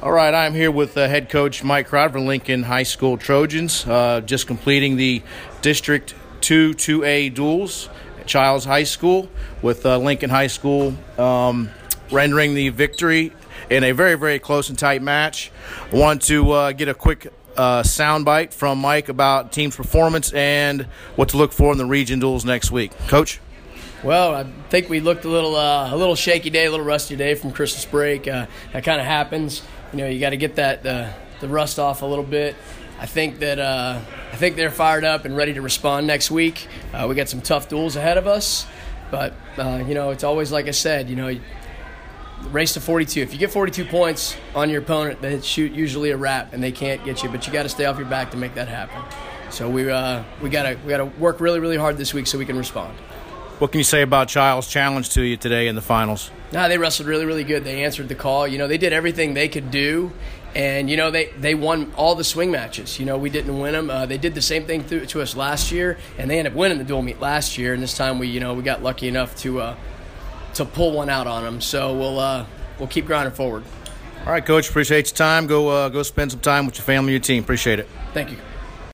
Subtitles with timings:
[0.00, 3.84] All right, I'm here with uh, head coach Mike Crowder from Lincoln High School Trojans,
[3.84, 5.24] uh, just completing the
[5.60, 7.88] District 2 2A duels
[8.20, 9.28] at Chiles High School
[9.60, 11.70] with uh, Lincoln High School um,
[12.12, 13.32] rendering the victory
[13.70, 15.50] in a very, very close and tight match.
[15.92, 20.82] I want to uh, get a quick uh, soundbite from Mike about team's performance and
[21.16, 22.92] what to look for in the region duels next week.
[23.08, 23.40] Coach?
[24.04, 27.16] Well, I think we looked a little uh, a little shaky day, a little rusty
[27.16, 28.28] day from Christmas break.
[28.28, 29.62] Uh, that kind of happens.
[29.92, 32.54] You know, you got to get that uh, the rust off a little bit.
[33.00, 34.00] I think that uh,
[34.32, 36.68] I think they're fired up and ready to respond next week.
[36.92, 38.66] Uh, we got some tough duels ahead of us,
[39.10, 41.10] but uh, you know, it's always like I said.
[41.10, 41.40] You know,
[42.50, 43.20] race to 42.
[43.20, 46.72] If you get 42 points on your opponent, then it's usually a wrap, and they
[46.72, 47.30] can't get you.
[47.30, 49.02] But you got to stay off your back to make that happen.
[49.50, 49.86] So we
[50.40, 52.96] we gotta we gotta work really really hard this week so we can respond.
[53.58, 56.30] What can you say about Chiles challenge to you today in the finals?
[56.52, 57.64] Nah, they wrestled really, really good.
[57.64, 58.46] They answered the call.
[58.46, 60.12] You know, they did everything they could do,
[60.54, 63.00] and you know they they won all the swing matches.
[63.00, 63.90] You know, we didn't win them.
[63.90, 66.56] Uh, they did the same thing to, to us last year, and they ended up
[66.56, 67.74] winning the dual meet last year.
[67.74, 69.76] And this time we, you know, we got lucky enough to uh,
[70.54, 71.60] to pull one out on them.
[71.60, 72.46] So we'll uh,
[72.78, 73.64] we'll keep grinding forward.
[74.24, 74.68] All right, coach.
[74.68, 75.48] Appreciate your time.
[75.48, 77.42] Go uh, go spend some time with your family, your team.
[77.42, 77.88] Appreciate it.
[78.14, 78.36] Thank you.